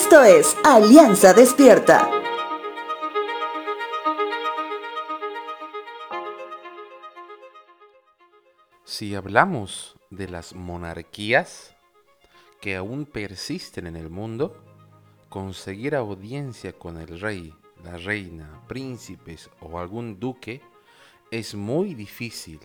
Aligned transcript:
Esto 0.00 0.22
es 0.22 0.56
Alianza 0.62 1.34
Despierta. 1.34 2.08
Si 8.84 9.16
hablamos 9.16 9.96
de 10.10 10.28
las 10.28 10.54
monarquías 10.54 11.74
que 12.60 12.76
aún 12.76 13.06
persisten 13.06 13.88
en 13.88 13.96
el 13.96 14.08
mundo, 14.08 14.62
conseguir 15.28 15.96
audiencia 15.96 16.72
con 16.72 16.96
el 16.98 17.20
rey, 17.20 17.52
la 17.82 17.96
reina, 17.96 18.62
príncipes 18.68 19.50
o 19.60 19.80
algún 19.80 20.20
duque 20.20 20.62
es 21.32 21.56
muy 21.56 21.94
difícil 21.94 22.60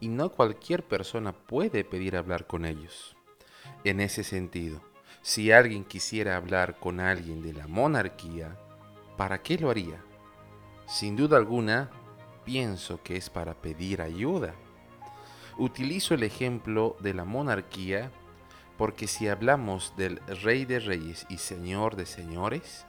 y 0.00 0.08
no 0.08 0.32
cualquier 0.32 0.82
persona 0.82 1.32
puede 1.32 1.84
pedir 1.84 2.16
hablar 2.16 2.48
con 2.48 2.64
ellos. 2.64 3.16
En 3.84 4.00
ese 4.00 4.24
sentido, 4.24 4.82
si 5.22 5.52
alguien 5.52 5.84
quisiera 5.84 6.36
hablar 6.36 6.80
con 6.80 6.98
alguien 6.98 7.42
de 7.42 7.52
la 7.52 7.68
monarquía, 7.68 8.58
¿para 9.16 9.40
qué 9.40 9.56
lo 9.56 9.70
haría? 9.70 10.02
Sin 10.86 11.14
duda 11.14 11.36
alguna, 11.36 11.90
pienso 12.44 13.00
que 13.04 13.16
es 13.16 13.30
para 13.30 13.54
pedir 13.54 14.02
ayuda. 14.02 14.52
Utilizo 15.58 16.14
el 16.14 16.24
ejemplo 16.24 16.96
de 16.98 17.14
la 17.14 17.24
monarquía 17.24 18.10
porque 18.76 19.06
si 19.06 19.28
hablamos 19.28 19.94
del 19.96 20.18
rey 20.42 20.64
de 20.64 20.80
reyes 20.80 21.24
y 21.28 21.38
señor 21.38 21.94
de 21.94 22.06
señores, 22.06 22.84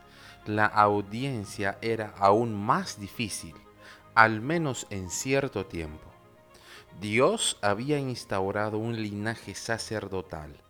la 0.47 0.65
audiencia 0.65 1.77
era 1.81 2.15
aún 2.17 2.55
más 2.55 2.99
difícil, 2.99 3.53
al 4.15 4.41
menos 4.41 4.87
en 4.89 5.11
cierto 5.11 5.67
tiempo. 5.67 6.11
Dios 6.99 7.59
había 7.61 7.99
instaurado 7.99 8.79
un 8.79 8.95
linaje 8.95 9.53
sacerdotal 9.53 10.63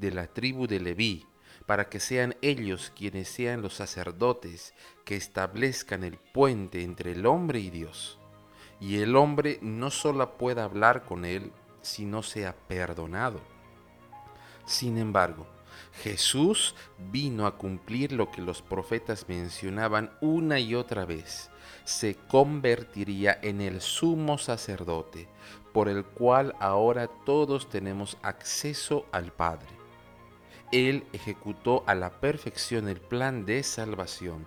de 0.00 0.10
la 0.10 0.26
tribu 0.26 0.66
de 0.66 0.80
Leví, 0.80 1.26
para 1.66 1.88
que 1.88 2.00
sean 2.00 2.34
ellos 2.42 2.92
quienes 2.96 3.28
sean 3.28 3.62
los 3.62 3.74
sacerdotes 3.74 4.74
que 5.04 5.16
establezcan 5.16 6.02
el 6.02 6.16
puente 6.16 6.82
entre 6.82 7.12
el 7.12 7.26
hombre 7.26 7.60
y 7.60 7.70
Dios. 7.70 8.18
Y 8.80 8.98
el 8.98 9.14
hombre 9.14 9.58
no 9.60 9.90
solo 9.90 10.36
pueda 10.38 10.64
hablar 10.64 11.04
con 11.04 11.24
él, 11.24 11.52
sino 11.82 12.22
sea 12.22 12.56
perdonado. 12.66 13.40
Sin 14.64 14.98
embargo, 14.98 15.46
Jesús 16.02 16.74
vino 17.10 17.46
a 17.46 17.56
cumplir 17.56 18.12
lo 18.12 18.30
que 18.30 18.42
los 18.42 18.62
profetas 18.62 19.28
mencionaban 19.28 20.10
una 20.20 20.58
y 20.58 20.74
otra 20.74 21.04
vez. 21.04 21.50
Se 21.84 22.14
convertiría 22.14 23.38
en 23.42 23.60
el 23.60 23.80
sumo 23.80 24.38
sacerdote, 24.38 25.28
por 25.72 25.88
el 25.88 26.04
cual 26.04 26.54
ahora 26.60 27.08
todos 27.24 27.68
tenemos 27.68 28.16
acceso 28.22 29.06
al 29.12 29.32
Padre. 29.32 29.79
Él 30.72 31.04
ejecutó 31.12 31.82
a 31.86 31.94
la 31.94 32.20
perfección 32.20 32.88
el 32.88 33.00
plan 33.00 33.44
de 33.44 33.62
salvación, 33.64 34.46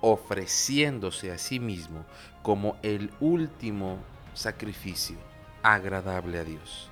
ofreciéndose 0.00 1.30
a 1.30 1.38
sí 1.38 1.60
mismo 1.60 2.04
como 2.42 2.76
el 2.82 3.12
último 3.20 3.98
sacrificio 4.34 5.16
agradable 5.62 6.40
a 6.40 6.44
Dios. 6.44 6.90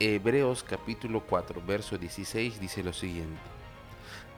Hebreos 0.00 0.64
capítulo 0.64 1.24
4, 1.26 1.62
verso 1.64 1.96
16 1.96 2.60
dice 2.60 2.82
lo 2.82 2.92
siguiente. 2.92 3.40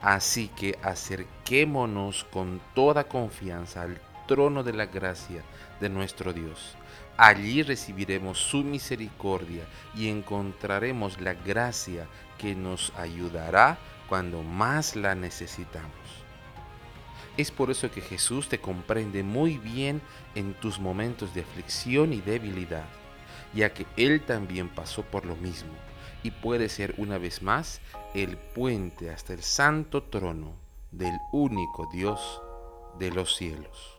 Así 0.03 0.49
que 0.49 0.79
acerquémonos 0.83 2.25
con 2.25 2.61
toda 2.75 3.05
confianza 3.05 3.83
al 3.83 3.99
trono 4.27 4.63
de 4.63 4.75
la 4.75 4.87
gracia 4.87 5.43
de 5.81 5.89
nuestro 5.89 6.35
Dios. 6.35 6.77
Allí 7.17 7.63
recibiremos 7.63 8.39
su 8.39 8.59
misericordia 8.59 9.65
y 9.97 10.09
encontraremos 10.09 11.21
la 11.21 11.35
gracia 11.35 12.07
que 12.39 12.55
nos 12.55 12.93
ayudará 12.97 13.79
cuando 14.09 14.43
más 14.43 14.97
la 14.97 15.15
necesitamos. 15.15 15.93
Es 17.37 17.51
por 17.51 17.71
eso 17.71 17.91
que 17.91 18.01
Jesús 18.01 18.49
te 18.49 18.61
comprende 18.61 19.23
muy 19.23 19.59
bien 19.59 20.01
en 20.35 20.55
tus 20.55 20.81
momentos 20.81 21.35
de 21.35 21.43
aflicción 21.43 22.13
y 22.13 22.21
debilidad, 22.21 22.87
ya 23.55 23.73
que 23.73 23.87
Él 23.97 24.23
también 24.23 24.69
pasó 24.69 25.03
por 25.03 25.25
lo 25.25 25.37
mismo 25.37 25.73
y 26.23 26.31
puede 26.31 26.69
ser 26.69 26.95
una 26.99 27.19
vez 27.19 27.43
más 27.43 27.81
el 28.15 28.37
puente 28.37 29.11
hasta 29.11 29.35
el 29.35 29.43
santo 29.43 30.03
trono 30.03 30.53
del 30.91 31.17
único 31.33 31.89
Dios 31.93 32.43
de 32.99 33.11
los 33.11 33.37
cielos. 33.37 33.98